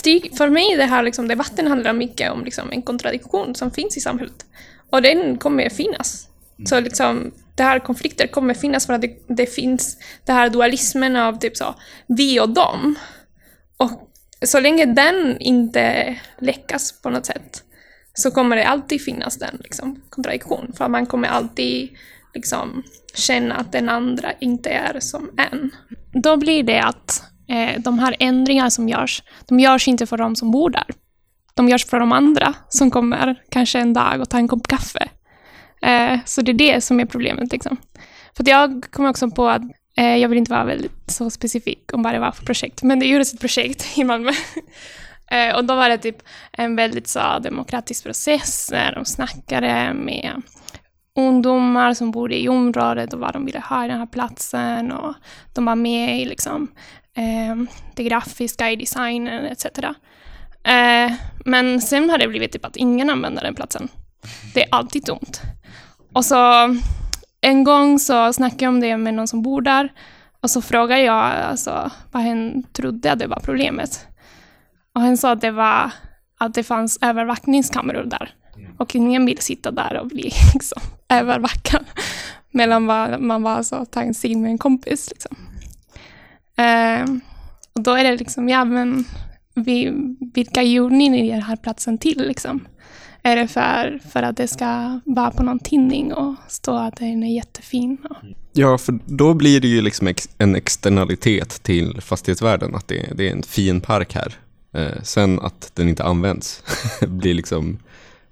[0.03, 3.97] det, för mig det här liksom, debatten handlar mycket om liksom, en kontradiktion som finns
[3.97, 4.45] i samhället.
[4.89, 6.27] Och den kommer finnas.
[6.65, 11.15] Så liksom, det här konflikter kommer finnas för att det, det finns det här dualismen
[11.15, 11.75] av typ så,
[12.07, 12.95] vi och dem.
[13.77, 13.91] Och
[14.45, 17.63] så länge den inte läckas på något sätt
[18.17, 20.73] så kommer det alltid finnas den liksom, kontradiktion.
[20.77, 21.89] För man kommer alltid
[22.33, 22.83] liksom,
[23.15, 25.71] känna att den andra inte är som en.
[26.13, 30.35] Då blir det att eh, de här ändringarna som görs, de görs inte för de
[30.35, 30.85] som bor där.
[31.53, 35.09] De görs för de andra som kommer kanske en dag och tar en kopp kaffe.
[35.81, 37.51] Eh, så det är det som är problemet.
[37.51, 37.77] Liksom.
[38.37, 39.61] För att jag kom också på att
[39.97, 42.99] eh, jag vill inte vara väldigt så specifik om vad det var för projekt, men
[42.99, 44.31] det gjordes ett projekt i Malmö.
[45.31, 46.17] Eh, och då var det typ
[46.51, 50.41] en väldigt så demokratisk process när de snackade med
[51.15, 55.13] ungdomar som bodde i området och vad de ville ha i den här platsen och
[55.53, 56.71] de var med i liksom,
[57.15, 57.55] eh,
[57.95, 59.65] det grafiska, i designen etc.
[60.63, 61.13] Eh,
[61.45, 63.87] men sen har det blivit typ att ingen använder den platsen.
[64.53, 65.41] Det är alltid tomt.
[66.13, 66.75] Och så
[67.41, 69.91] en gång så snackade jag om det med någon som bor där
[70.41, 74.07] och så frågade jag alltså, vad hen trodde att det var problemet.
[74.97, 75.91] Och hen sa att det var
[76.37, 78.33] att det fanns övervakningskameror där.
[78.77, 81.85] Och ingen vill sitta där och bli liksom, övervakad
[82.51, 85.09] mellan vad man var så ta en cigg med en kompis.
[85.09, 85.35] Liksom.
[86.55, 87.05] Eh,
[87.73, 89.05] och då är det liksom, ja men
[89.55, 89.93] vi,
[90.33, 92.67] vilka gjorde ni den här platsen till liksom?
[93.21, 97.23] Är det för, för att det ska vara på någon tidning och stå att den
[97.23, 97.97] är jättefin?
[98.09, 98.15] Och...
[98.53, 103.27] Ja, för då blir det ju liksom ex en externalitet till fastighetsvärden, att det, det
[103.27, 104.33] är en fin park här.
[104.77, 106.63] Eh, sen att den inte används
[107.07, 107.77] blir liksom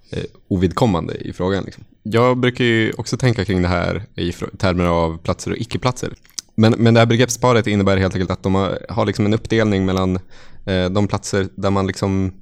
[0.10, 1.64] eh, ovidkommande i frågan.
[1.64, 1.84] Liksom.
[2.04, 6.14] Jag brukar ju också tänka kring det här i termer av platser och icke-platser.
[6.56, 9.86] Men, men det här begreppsparet innebär helt enkelt att de har, har liksom en uppdelning
[9.86, 10.20] mellan
[10.66, 12.34] eh, de platser där man liksom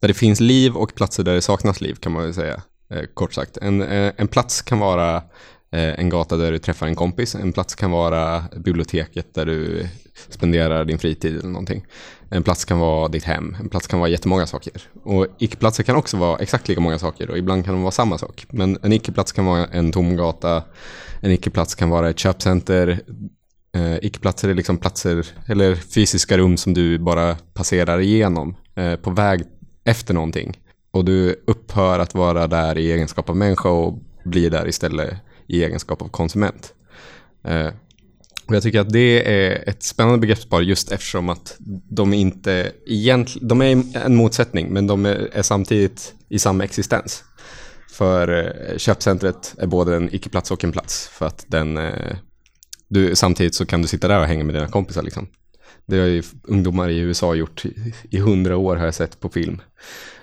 [0.00, 2.62] där det finns liv och platser där det saknas liv kan man väl säga.
[2.90, 3.56] Eh, kort sagt.
[3.56, 5.16] En, eh, en plats kan vara
[5.72, 7.34] eh, en gata där du träffar en kompis.
[7.34, 9.88] En plats kan vara biblioteket där du
[10.28, 11.84] spenderar din fritid eller någonting.
[12.34, 13.56] En plats kan vara ditt hem.
[13.60, 14.72] En plats kan vara jättemånga saker.
[15.02, 18.18] Och icke-platser kan också vara exakt lika många saker och ibland kan de vara samma
[18.18, 18.46] sak.
[18.50, 20.62] Men en icke-plats kan vara en tom gata.
[21.20, 23.00] En icke-plats kan vara ett köpcenter.
[23.74, 29.10] Eh, icke-platser är liksom platser eller fysiska rum som du bara passerar igenom eh, på
[29.10, 29.42] väg
[29.84, 30.58] efter någonting.
[30.90, 35.14] Och du upphör att vara där i egenskap av människa och blir där istället
[35.46, 36.74] i egenskap av konsument.
[37.44, 37.68] Eh,
[38.52, 41.56] och jag tycker att det är ett spännande begreppspar just eftersom att
[41.90, 47.24] de inte egentligen, de är en motsättning men de är, samtidigt i samma existens.
[47.92, 52.16] För eh, köpcentret är både en icke-plats och en plats för att den, eh,
[52.88, 55.28] du, samtidigt så kan du sitta där och hänga med dina kompisar liksom.
[55.86, 57.64] Det har ju ungdomar i USA gjort
[58.10, 59.60] i hundra år har jag sett på film.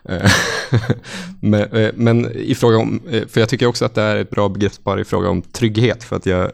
[0.09, 0.31] Eh,
[1.41, 4.99] men, men, i fråga om, för jag tycker också att det är ett bra begreppspar
[4.99, 6.51] i fråga om trygghet för att jag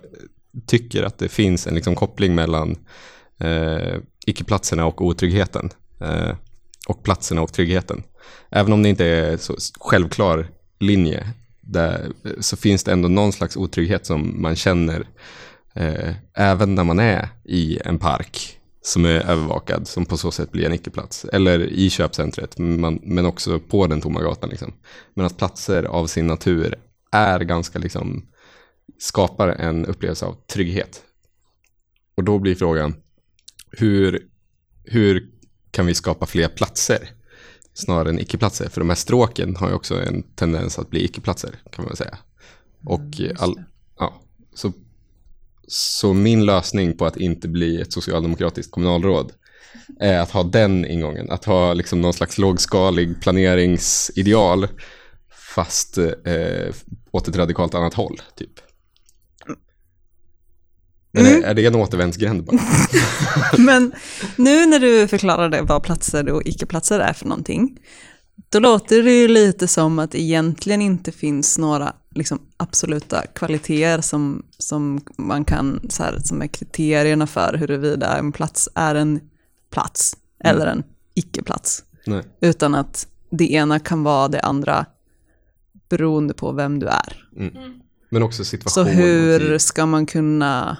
[0.67, 2.75] tycker att det finns en liksom koppling mellan
[3.39, 5.69] eh, icke-platserna och otryggheten.
[6.01, 6.35] Eh,
[6.87, 8.03] och platserna och tryggheten.
[8.49, 10.47] Även om det inte är så självklar
[10.79, 11.27] linje
[11.61, 15.07] där, eh, så finns det ändå någon slags otrygghet som man känner
[15.73, 20.51] eh, även när man är i en park som är övervakad, som på så sätt
[20.51, 21.25] blir en icke-plats.
[21.25, 24.49] Eller i köpcentret, men, men också på den tomma gatan.
[24.49, 24.73] Liksom.
[25.13, 26.75] Men att platser av sin natur
[27.11, 28.25] är ganska, liksom,
[28.99, 31.03] skapar en upplevelse av trygghet.
[32.17, 32.95] Och då blir frågan,
[33.71, 34.27] hur,
[34.83, 35.29] hur
[35.71, 37.09] kan vi skapa fler platser
[37.73, 38.69] snarare än icke-platser?
[38.69, 42.17] För de här stråken har ju också en tendens att bli icke-platser, kan man säga.
[42.85, 43.63] Och Mm, all,
[43.99, 44.21] ja,
[44.53, 44.73] så
[45.67, 49.31] så min lösning på att inte bli ett socialdemokratiskt kommunalråd
[49.99, 51.31] är att ha den ingången.
[51.31, 54.67] Att ha liksom någon slags lågskalig planeringsideal
[55.55, 56.75] fast eh,
[57.11, 58.21] åt ett radikalt annat håll.
[58.35, 58.59] Typ.
[61.15, 61.43] Men Mm.
[61.43, 62.59] är, är det en återvändsgränd bara?
[63.57, 63.91] Men
[64.35, 67.79] nu när du förklarade vad platser och icke-platser är för någonting,
[68.49, 74.01] då låter det ju lite som att det egentligen inte finns några liksom, absoluta kvaliteter
[74.01, 79.19] som, som man kan, så här, som är kriterierna för huruvida en plats är en
[79.71, 81.83] plats eller en icke-plats.
[82.05, 82.23] Nej.
[82.41, 84.85] Utan att det ena kan vara det andra
[85.89, 87.25] beroende på vem du är.
[88.09, 88.83] Men också Så situation.
[88.83, 90.77] och hur ska man kunna...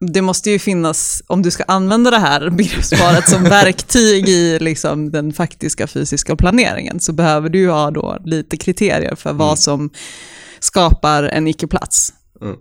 [0.00, 5.10] Det måste ju finnas, om du ska använda det här begreppsparet som verktyg i liksom
[5.10, 9.56] den faktiska fysiska planeringen, så behöver du ju ha då lite kriterier för vad Mm.
[9.56, 9.90] som
[10.60, 12.12] skapar en icke-plats.
[12.42, 12.56] Mm.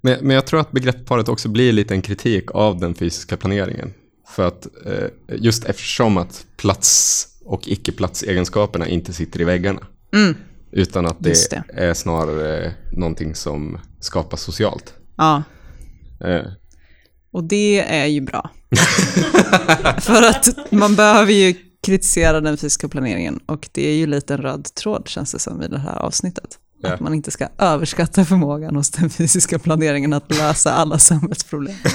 [0.00, 3.92] Men, men jag tror att begreppsparet också blir lite en kritik av den fysiska planeringen.
[4.28, 9.80] För att eh, just eftersom att plats och icke-platsegenskaperna inte sitter i väggarna.
[10.14, 10.34] Mm.
[10.72, 11.64] Utan att det, det.
[11.74, 14.94] är snarare någonting som skapas socialt.
[15.16, 15.42] Ja,
[16.20, 16.40] Eh,
[17.36, 18.50] och det är ju bra.
[20.00, 24.40] för att man behöver ju kritiserar den fysiska planeringen och det är ju lite en
[24.40, 26.58] röd tråd känns det som i det här avsnittet.
[26.82, 26.94] Ja.
[26.94, 31.76] Att man inte ska överskatta förmågan hos den fysiska planeringen att lösa alla samhällsproblem.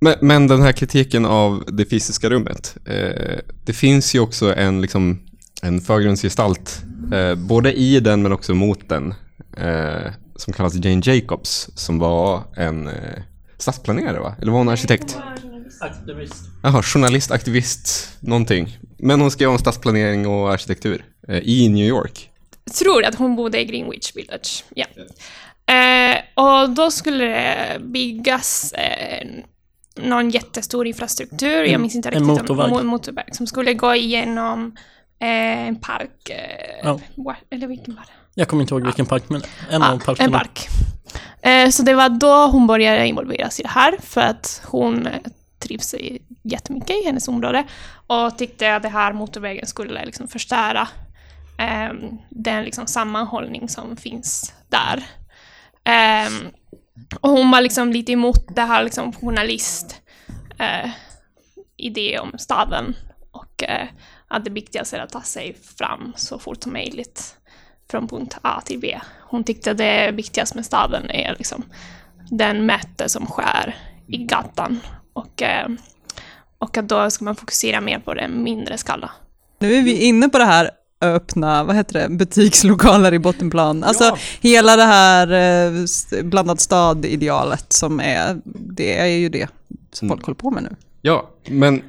[0.00, 2.76] Men, men den här kritiken av det fysiska rummet.
[2.84, 5.18] Eh, det finns ju också en, liksom,
[5.62, 9.14] en förgrundsgestalt, eh, både i den men också mot den,
[9.56, 12.94] eh, som kallas Jane Jacobs, som var en eh,
[13.58, 14.34] stadsplanerare va?
[14.42, 15.18] Eller var hon arkitekt?
[15.80, 16.34] Aktivist.
[16.62, 18.78] Jaha, journalist, aktivist, någonting.
[18.98, 22.30] Men hon skrev om stadsplanering och arkitektur eh, i New York.
[22.80, 24.64] tror att hon bodde i Greenwich Village.
[24.74, 24.86] Ja.
[25.74, 29.26] Eh, och då skulle det byggas eh,
[29.96, 32.50] någon jättestor infrastruktur, jag minns inte En riktigt.
[32.50, 32.72] om- motorväg.
[32.72, 34.76] mo- motorväg som skulle gå igenom
[35.20, 35.28] eh,
[35.68, 36.30] en park.
[36.30, 38.12] Eh, wa- Eller vilken var det?
[38.38, 40.24] Jag kommer inte ihåg vilken park, men en Ja, av parkerna.
[40.26, 40.68] en park.
[41.42, 45.20] Eh, så det var då hon började involveras i det här, för att hon eh,
[45.58, 45.94] trivs
[46.42, 47.64] jättemycket i hennes område
[48.06, 50.88] och tyckte att det här motorvägen skulle liksom förstöra
[51.58, 51.94] eh,
[52.28, 55.04] den liksom sammanhållning som finns där.
[55.84, 56.30] Eh,
[57.20, 60.00] och hon var liksom lite emot det här liksom journalist
[60.58, 60.90] eh,
[61.76, 62.96] idé om staden
[63.32, 63.64] och
[64.28, 67.36] att det viktigaste är att ta sig fram så fort som möjligt
[67.90, 68.98] från punkt A till B.
[69.20, 71.62] Hon tyckte det viktigaste med staden är liksom
[72.30, 73.74] den möte som sker
[74.08, 74.80] i gatan
[75.12, 75.68] och, eh,
[76.58, 79.10] och att då ska man fokusera mer på den mindre skala.
[79.58, 80.70] Nu är vi inne på det här
[81.00, 83.84] öppna, vad heter det, butikslokaler i bottenplan.
[83.84, 84.16] Alltså Ja.
[84.40, 89.48] hela det här eh, blandad stad-idealet som är, det är ju det
[89.92, 90.76] som folk håller på med nu.
[91.02, 91.82] Ja, men,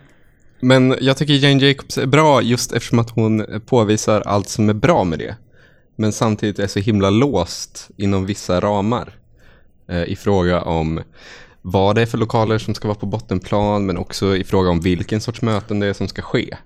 [0.59, 4.73] men jag tycker Jane Jacobs är bra just eftersom att hon påvisar allt som är
[4.73, 5.35] bra med det.
[5.99, 9.15] Men samtidigt är så himla låst inom vissa ramar
[9.89, 11.01] eh, i fråga om
[11.61, 14.79] vad det är för lokaler som ska vara på bottenplan men också i fråga om
[14.79, 16.57] vilken sorts möten det är som ska ske.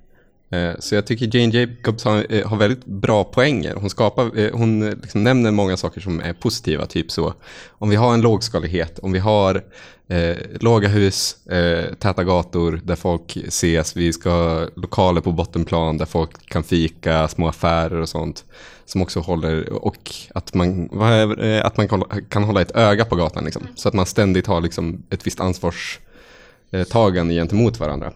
[0.51, 3.75] Eh, Så jag tycker Jane Jacobs har, eh, har väldigt bra poänger.
[3.75, 7.33] Hon, skapar, eh, hon eh, liksom nämner många saker som är positiva, typ så.
[7.69, 9.63] Om vi har en lågskalighet, om vi har
[10.07, 15.97] eh, låga hus, eh, täta gator där folk ses, vi ska ha lokaler på bottenplan
[15.97, 18.45] där folk kan fika, små affärer och sånt.
[18.91, 21.87] Som också håller, och att man, är, eh, att man
[22.29, 23.67] kan, hålla ett öga på gatan liksom.
[23.75, 28.13] Så att man ständigt har liksom ett visst ansvarstagande gentemot varandra.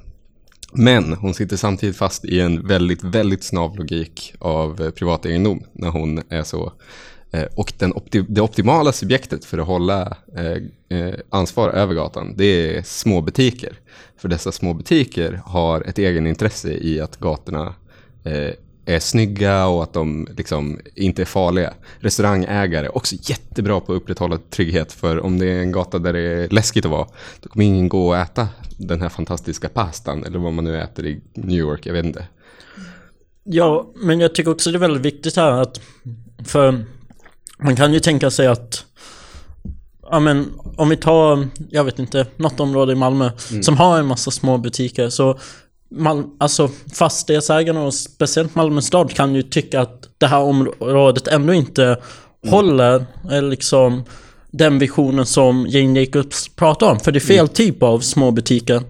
[0.73, 5.63] Men hon sitter samtidigt fast i en väldigt, väldigt snabb logik av eh, privat egendom
[5.73, 6.73] när hon är så.
[7.31, 10.17] Eh, och den opti- det optimala subjektet för att hålla
[11.29, 13.79] ansvar över gatan, det är små butiker.
[14.17, 17.75] För dessa små butiker har ett egenintresse i att gatorna
[18.85, 21.73] är snygga och att de liksom inte är farliga.
[21.99, 26.19] Restaurangägare också jättebra på att upprätthålla trygghet för om det är en gata där det
[26.19, 27.07] är läskigt att vara,
[27.41, 31.05] då kommer ingen gå och äta den här fantastiska pastan eller vad man nu äter
[31.05, 32.27] i New York, jag vet inte.
[33.43, 35.81] Ja, men jag tycker också det är väldigt viktigt här att
[36.45, 36.85] För
[37.57, 38.85] man kan ju tänka sig att
[40.09, 44.05] Ja men om vi tar, jag vet inte, något område i Malmö som har en
[44.05, 45.39] massa små butiker så
[45.95, 51.53] Mal alltså fastighetsägarna och speciellt Malmö stad kan ju tycka att det här området ändå
[51.53, 51.97] inte
[52.49, 54.03] håller eh, liksom
[54.51, 56.99] den visionen som Jane Jacobs pratar om.
[56.99, 58.81] För det är fel typ av små butiker.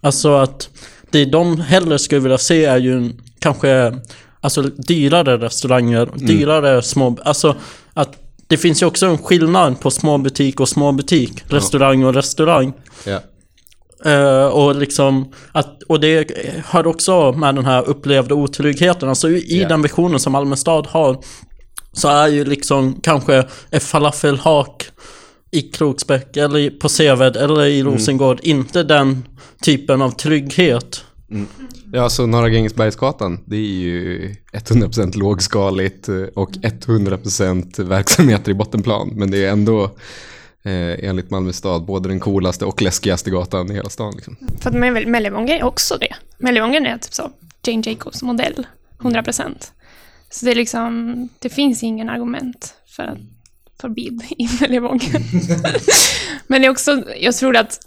[0.00, 0.68] Alltså att
[1.10, 3.98] det de hellre skulle vilja se är ju kanske
[4.40, 7.56] alltså dyrare restauranger, dyrare små, alltså
[7.92, 12.14] att det finns ju också en skillnad på små butik och små butik, restaurang och
[12.14, 12.72] restaurang.
[13.04, 13.20] Ja.
[14.04, 16.30] Eh, och liksom att, och det
[16.66, 19.08] hör också med den här upplevda otryggheten.
[19.08, 19.68] Alltså i Ja.
[19.68, 21.18] den visionen som Malmö stad har
[21.92, 24.84] så är ju liksom kanske ett falafelhak
[25.50, 29.24] i Kroksbäck eller på Seved eller i Rosengård inte den
[29.64, 31.04] typen av trygghet.
[31.92, 39.10] Ja, alltså Norra Grängesbergsgatan, det är ju 100% lågskaligt eh, och 100% verksamheter i bottenplan.
[39.14, 39.90] Men det är ändå
[40.64, 44.12] eh, enligt Malmö stad både den coolaste och läskigaste gatan i hela stan.
[44.16, 44.36] Liksom.
[44.60, 46.14] För att Melle- Mellevången är också det.
[46.38, 47.30] Mellevången är typ så,
[47.66, 48.66] Jane Jacobs modell,
[48.98, 49.70] 100%.
[50.30, 53.18] Så det är liksom, det finns ingen argument för att
[53.80, 55.10] för BID i Mellevången.
[56.46, 57.78] Men det är också, jag tror att,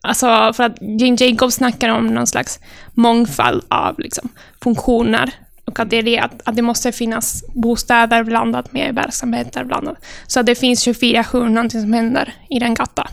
[0.00, 2.60] alltså för att Jane Jacobs snackar om någon slags
[2.94, 4.28] mångfald av liksom,
[4.62, 5.32] funktioner.
[5.72, 9.96] Och att det är det, att, att det måste finnas bostäder blandat med verksamheter blandat.
[10.26, 13.06] Så att det finns 24-7 någonting som händer i den gatan.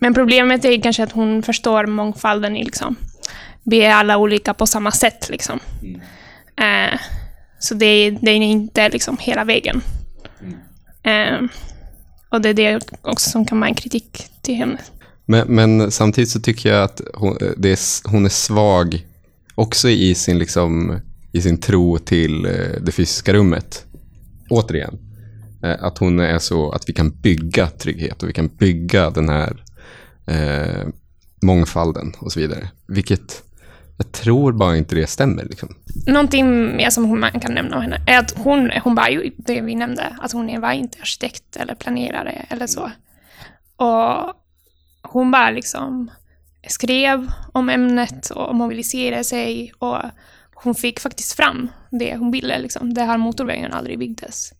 [0.00, 2.96] Men problemet är kanske att hon förstår mångfalden i liksom,
[3.64, 5.58] vi är alla olika på samma sätt liksom.
[6.60, 6.98] Eh,
[7.58, 9.80] så det, är- det är inte liksom hela vägen.
[11.02, 11.40] Eh,
[12.30, 14.78] och det är det också som kan vara en kritik till henne.
[15.24, 19.06] Men, men samtidigt så tycker jag att hon, eh, det är, hon är svag
[19.54, 21.00] också i sin, liksom,
[21.36, 23.86] i sin tro till eh, det fysiska rummet.
[24.50, 24.98] Återigen.
[25.62, 29.28] Eh, att hon är så att vi kan bygga trygghet och vi kan bygga den
[29.28, 29.64] här
[30.26, 30.88] eh,
[31.42, 32.68] mångfalden och så vidare.
[32.88, 33.42] Vilket
[33.98, 35.44] jag tror bara inte det stämmer.
[35.44, 35.68] Liksom.
[36.06, 39.30] Någonting mer som hon- man kan nämna om henne är att hon, hon var ju
[39.36, 42.90] det vi nämnde, att hon var inte arkitekt eller planerare eller så.
[43.76, 44.34] Och
[45.02, 46.10] hon bara liksom
[46.68, 49.98] skrev om ämnet och mobiliserade sig och
[50.64, 52.94] hon fick faktiskt fram det hon ville, liksom.
[52.94, 54.52] det här motorvägen aldrig byggdes.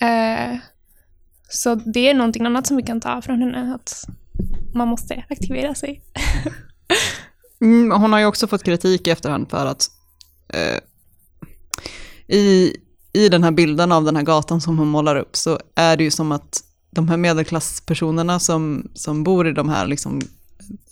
[0.00, 0.58] Eh,
[1.48, 4.04] så det är någonting annat som vi kan ta från henne, att
[4.74, 6.02] man måste aktivera sig.
[7.60, 9.90] Mm, hon har ju också fått kritik i efterhand för att
[10.48, 10.80] eh,
[12.36, 12.76] i,
[13.12, 16.04] i den här bilden av den här gatan som hon målar upp så är det
[16.04, 20.20] ju som att de här medelklasspersonerna som, som bor i de här liksom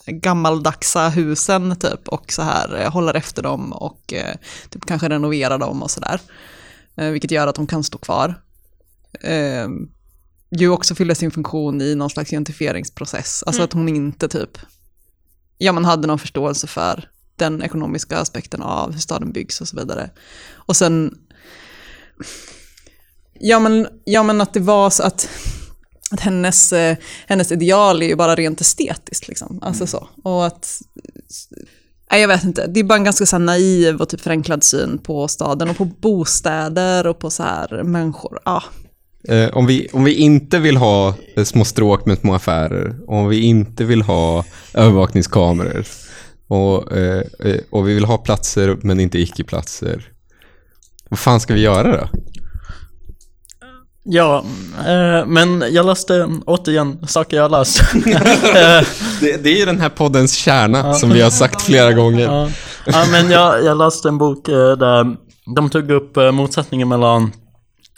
[0.06, 4.36] gammaldagsa husen typ och så här eh, håller efter dem och eh,
[4.70, 6.20] typ kanske renoverar dem och sådär.
[6.96, 8.42] Eh, vilket gör att de kan stå kvar.
[10.50, 13.42] Ju också fyller sin funktion i någon slags identifieringsprocess.
[13.46, 14.58] Alltså att hon inte typ
[15.62, 19.76] ja, man hade någon förståelse för den ekonomiska aspekten av hur staden byggs och så
[19.76, 20.10] vidare.
[20.52, 21.18] Och sen,
[23.32, 25.28] ja men, ja, men att det var så att,
[26.12, 26.96] att hennes, eh,
[27.26, 29.28] hennes ideal är ju bara rent estetiskt.
[29.28, 29.58] Liksom.
[29.62, 30.08] Alltså så.
[30.22, 30.80] Och att,
[32.10, 34.98] nej, jag vet inte, det är bara en ganska så naiv och typ förenklad syn
[34.98, 38.38] på staden och på bostäder och på så här människor.
[38.44, 38.62] Ja,
[39.28, 43.28] Eh, om, vi, om vi inte vill ha eh, små stråk med små affärer, om
[43.28, 44.44] vi inte vill ha
[44.74, 45.86] övervakningskameror
[46.48, 47.24] och, eh,
[47.70, 50.08] och vi vill ha platser men inte icke-platser.
[51.08, 52.08] Vad fan ska vi göra då?
[54.04, 54.44] Ja,
[54.86, 57.82] eh, men jag läste återigen saker jag läst.
[58.04, 58.86] Eh,
[59.20, 62.24] Det, det är ju den här poddens kärna som vi har sagt flera gånger.
[62.24, 62.48] ja.
[62.86, 65.16] ja, men jag, jag läste en bok eh, där
[65.56, 67.22] de tog upp eh, motsättningen mellan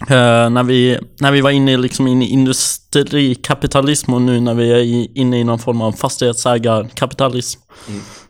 [0.09, 4.55] eh, när, vi, när vi var inne, i, liksom inne i industrikapitalism och nu när
[4.55, 7.61] vi är i, inne i någon form av fastighetsägarkapitalism.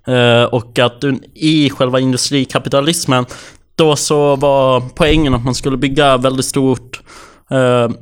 [0.07, 3.27] Eh, och att i själva industrikapitalismen
[3.77, 7.01] då så var poängen att man skulle bygga väldigt stort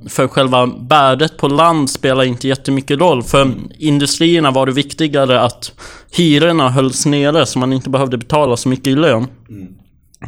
[0.08, 3.22] för själva värdet på land spelar inte jättemycket roll.
[3.22, 5.72] För industrierna var det viktigare att
[6.16, 9.26] hyrorna hölls nere så man inte behövde betala så mycket i lön.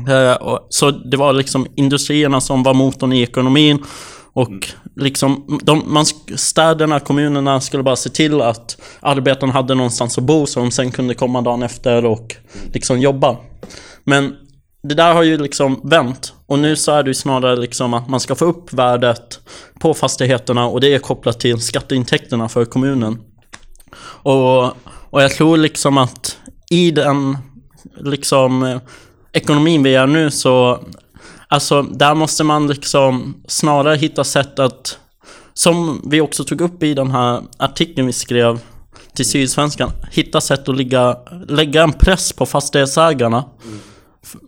[0.09, 3.83] Eh, och- Så det var liksom industrierna som var motorn i ekonomin.
[4.33, 4.50] Och
[4.96, 6.05] liksom, de, man,
[6.37, 10.90] städerna, kommunerna skulle bara se till att arbetarna hade någonstans att bo så de sen
[10.90, 12.37] kunde komma dagen efter och
[12.72, 13.37] liksom jobba.
[14.05, 14.37] Men
[14.85, 16.33] det där har ju liksom vänt.
[16.47, 19.40] Och nu så är det ju snarare liksom att man ska få upp värdet
[19.81, 23.18] på fastigheterna och det är kopplat till skatteintäkterna för kommunen.
[24.23, 24.64] Och,
[25.11, 26.38] och jag tror liksom att
[26.70, 27.38] i den
[27.97, 28.81] liksom eh,
[29.33, 30.85] ekonomin vi är nu så
[31.49, 34.99] Alltså där måste man liksom snarare hitta sätt att
[35.55, 38.59] Som vi också tog upp i den här artikeln vi skrev
[39.14, 41.16] till Sydsvenskan Hitta sätt att ligga,
[41.49, 43.44] lägga en press på fastighetsägarna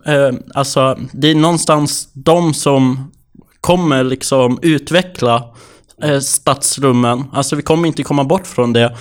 [0.07, 3.13] eh, Alltså det är någonstans de som
[3.61, 5.55] kommer liksom utveckla
[6.03, 7.25] eh, stadsrummen.
[7.33, 8.97] Alltså vi kommer inte komma bort från det.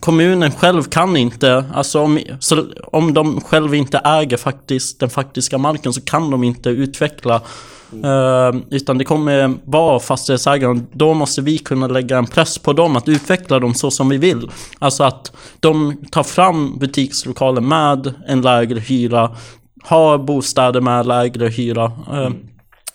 [0.00, 5.58] Kommunen själv kan inte, alltså om, så, om de själv inte äger faktiskt den faktiska
[5.58, 7.42] marken så kan de inte utveckla
[7.92, 10.86] Eh, utan det kommer vara fastighetsägaren.
[10.92, 14.16] Då måste vi kunna lägga en press på dem att utveckla dem så som vi
[14.16, 14.50] vill.
[14.78, 19.36] Alltså att de tar fram butikslokaler med en lägre hyra.
[19.82, 21.84] Har bostäder med lägre hyra.
[21.84, 22.30] Eh,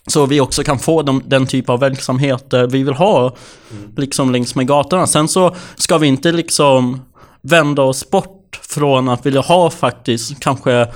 [0.07, 3.35] så vi också kan få de, den typ av verksamheter vi vill ha
[3.97, 5.07] liksom längs med gatorna.
[5.07, 7.01] Sen så ska vi inte liksom
[7.41, 10.87] vända oss bort från att vilja ha faktiskt kanske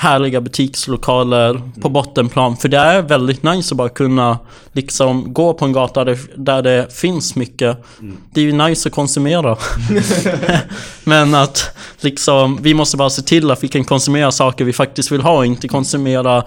[0.00, 2.56] härliga butikslokaler på bottenplan.
[2.56, 4.38] För det är väldigt nice att bara kunna
[4.72, 7.84] liksom gå på en gata där, där det finns mycket.
[8.32, 9.56] Det är ju nice att konsumera.
[11.04, 15.12] Men att liksom, vi måste bara se till att vi kan konsumera saker vi faktiskt
[15.12, 16.44] vill ha och inte konsumera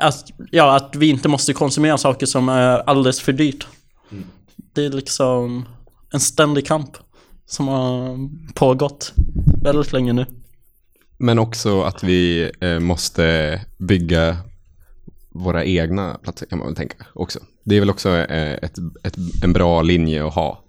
[0.00, 3.66] att, ja, att vi inte måste konsumera saker som är alldeles för dyrt.
[4.74, 5.68] Det är liksom
[6.12, 6.90] en ständig kamp
[7.46, 8.18] som har
[8.54, 9.12] pågått
[9.62, 10.26] väldigt länge nu.
[11.18, 14.36] Men också att vi eh, måste bygga
[15.34, 17.38] våra egna platser kan man väl tänka också.
[17.64, 20.60] Det är väl också eh, ett, ett, en bra linje att ha.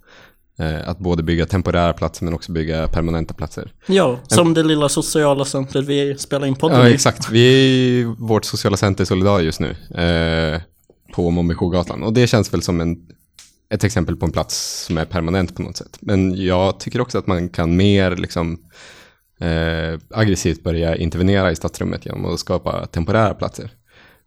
[0.60, 3.74] Eh, att både bygga temporära platser men också bygga permanenta platser.
[3.88, 6.94] Ja, som det lilla sociala centret vi spelar in podden Ja, i.
[6.94, 7.30] exakt.
[7.30, 9.70] Vi är i vårt sociala center Solidar just nu.
[10.04, 10.62] Eh,
[11.14, 12.04] på Mombichogatan.
[12.04, 12.98] Och det känns väl som en
[13.70, 15.98] ett exempel på en plats som är permanent på något sätt.
[16.00, 18.58] Men jag tycker också att man kan mer liksom,
[19.40, 23.72] eh, aggressivt börja intervenera i stadsrummet genom att skapa temporära platser.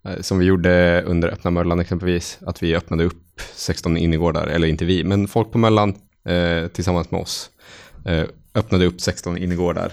[0.04, 4.68] Eh, som vi gjorde under öppna Möllan exempelvis, att vi öppnade upp 16 innergårdar, eller
[4.68, 5.94] inte vi, men folk på Möllan
[6.24, 7.50] eh, tillsammans med oss
[8.04, 9.92] eh, öppnade upp 16 innergårdar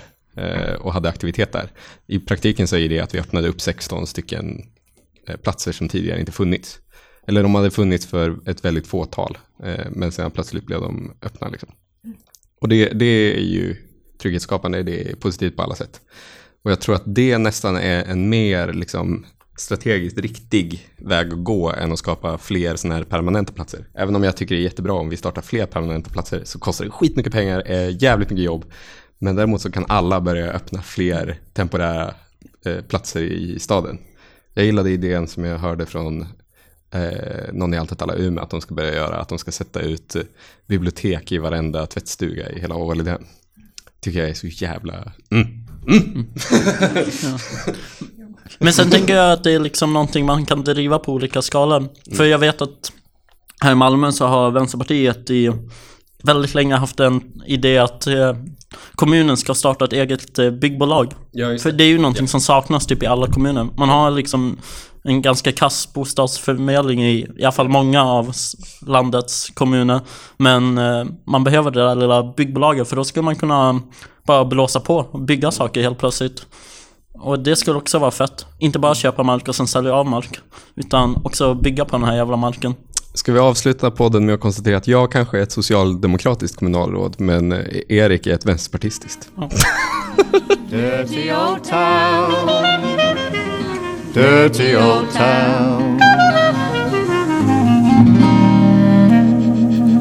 [0.80, 1.72] och hade aktivitet där.
[2.08, 4.62] I praktiken så är det att vi öppnade upp 16 stycken
[5.44, 6.80] platser som tidigare inte funnits.
[7.28, 9.38] Eller de hade funnits för ett väldigt fåtal,
[9.90, 11.50] men sen plötsligt blev de öppna.
[11.50, 11.70] Liksom.
[12.62, 13.76] Och det, det är ju
[14.18, 16.02] trygghetsskapande, det är positivt på alla sätt.
[16.64, 19.26] Och jag tror att det nästan är en mer liksom,
[19.58, 23.86] strategiskt riktig väg att gå än att skapa fler sådana här permanenta platser.
[23.94, 26.86] Även om jag tycker det är jättebra om vi startar fler permanenta platser så kostar
[26.86, 28.66] det skitmycket pengar, är jävligt mycket jobb.
[29.20, 32.14] Men däremot så kan alla börja öppna fler temporära
[32.66, 33.98] eh, platser i staden.
[34.54, 36.22] Jag gillade idén som jag hörde från
[36.92, 39.80] eh, någon i Allt alla Umeå att de ska börja göra, att de ska sätta
[39.80, 40.22] ut eh,
[40.68, 43.26] bibliotek i varenda tvättstuga i hela Åvalidhem.
[44.06, 44.94] Tycker jag är så jävla...
[45.32, 45.48] Mm.
[48.60, 51.90] Men sen tänker jag att det är liksom någonting man kan driva på olika skalor.
[52.16, 52.92] För jag vet att
[53.62, 55.52] här i Malmö så har Vänsterpartiet i
[56.24, 58.36] väldigt länge haft en idé att eh,
[58.96, 61.14] kommunen ska starta ett eget eh, byggbolag.
[61.32, 63.68] Ja, För det är ju någonting som saknas typ i alla kommuner.
[63.78, 64.58] Man har liksom
[65.06, 70.00] en ganska kass bostadsförmedling i i alla fall många av s- landets kommuner.
[70.38, 73.82] Men eh, man behöver det där lilla byggbolaget för då skulle man kunna
[74.28, 76.46] bara blåsa på och bygga saker helt plötsligt.
[77.14, 78.46] Och det skulle också vara fett.
[78.60, 80.40] Inte bara köpa mark och sen sälja av mark.
[80.76, 82.74] Utan också bygga på den här jävla marken.
[83.14, 87.52] Ska vi avsluta podden med att konstatera att jag kanske är ett socialdemokratiskt kommunalråd, men
[87.52, 89.30] eh, Erik är ett vänsterpartistiskt.
[90.70, 92.95] Dirty old town.
[94.16, 96.00] Dirty old town.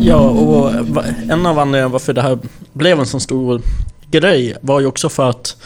[0.00, 0.72] Ja, och
[1.28, 2.38] en av anledningarna varför det här
[2.72, 3.62] blev en så stor
[4.10, 5.56] grej var ju också för att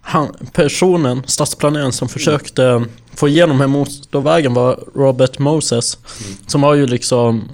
[0.00, 2.84] han, personen, stadsplaneraren som försökte
[3.14, 5.98] få igenom den här motorvägen var Robert Moses.
[6.46, 7.48] Som var ju liksom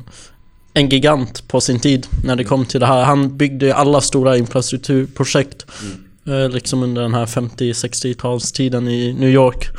[0.73, 3.05] en gigant på sin tid när det kom till det här.
[3.05, 5.67] Han byggde ju alla stora infrastrukturprojekt
[6.27, 9.71] eh, liksom under den här 50-60-talstiden i New York.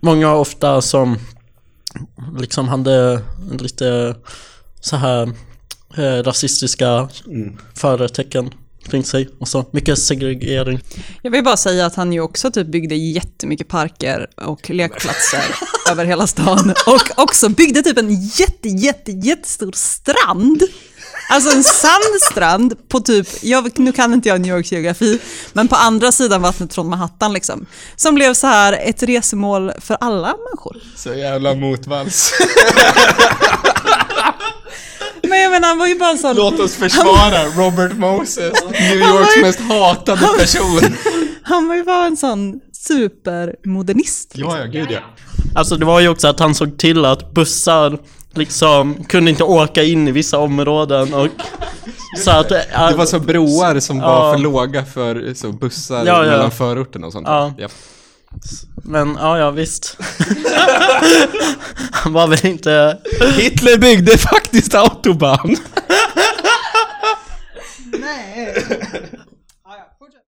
[0.00, 1.18] Många ofta som
[2.38, 3.20] liksom hade
[3.60, 4.16] lite
[4.80, 5.32] så här
[5.96, 7.08] eh, rasistiska
[7.74, 8.50] företecken
[8.88, 9.64] kring sig och så.
[9.70, 10.80] Mycket segregering.
[11.22, 15.44] Jag vill bara säga att han ju också typ byggde jättemycket parker och lekplatser
[15.90, 16.74] över hela stan.
[16.86, 20.62] Och också byggde typ en jätte, jätte, jättestor strand.
[21.30, 25.18] Alltså en sandstrand på typ, jag, nu kan inte jag New Yorks geografi,
[25.52, 27.66] men på andra sidan vattnet från Manhattan liksom.
[27.96, 30.76] Som blev så här ett resemål för alla människor.
[30.96, 32.32] Så jävla motvalls.
[35.22, 36.36] Men jag menar, han var ju bara en sån...
[36.36, 40.80] Låt oss försvara Robert Moses, New Yorks mest hatade person.
[41.42, 44.32] Han var ju bara en sån supermodernist.
[44.34, 45.00] Ja, ja, gud ja.
[45.54, 47.98] Alltså det var ju också att han såg till att bussar
[48.38, 51.28] liksom kunde inte åka in i vissa områden och
[52.18, 52.48] så att...
[52.48, 54.32] Det var så broar som var Ja.
[54.32, 56.30] för låga för så bussar Ja, ja.
[56.30, 57.26] mellan förorten och sånt.
[57.28, 57.52] Ja.
[57.58, 57.72] Japp.
[58.74, 59.96] Men ja, ja visst.
[61.92, 62.98] han var väl inte...
[63.36, 65.56] Hitler byggde faktiskt autobahn.